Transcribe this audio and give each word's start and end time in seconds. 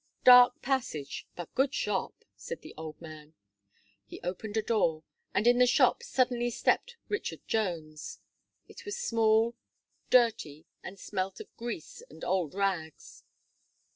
"Dark 0.23 0.63
passage, 0.63 1.27
but 1.35 1.53
good 1.53 1.75
shop," 1.75 2.25
said 2.35 2.61
the 2.63 2.73
old 2.75 2.99
man. 2.99 3.35
He 4.07 4.19
opened 4.21 4.57
a 4.57 4.63
door, 4.63 5.03
and 5.31 5.45
in 5.45 5.59
the 5.59 5.67
shop 5.67 6.01
suddenly 6.01 6.49
stepped 6.49 6.97
Richard 7.07 7.47
Jones. 7.47 8.19
It 8.67 8.83
was 8.83 8.97
small, 8.97 9.53
dirty, 10.09 10.65
and 10.81 10.97
smelt 10.99 11.39
of 11.39 11.55
grease 11.55 12.01
and 12.09 12.23
old 12.23 12.55
rags. 12.55 13.23